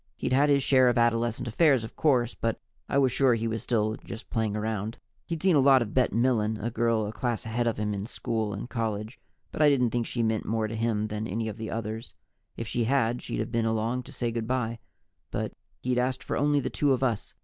[0.17, 2.59] He'd had his share of adolescent affairs, of course, but
[2.89, 4.97] I was sure he was still just playing around.
[5.27, 8.07] He'd seen a lot of Bet Milen, a girl a class ahead of him in
[8.07, 9.19] school and college,
[9.51, 12.15] but I didn't think she meant more to him than any of the others.
[12.57, 14.79] If she had, she'd have been along to say good by,
[15.29, 15.53] but
[15.83, 17.35] he'd asked for only the two of us.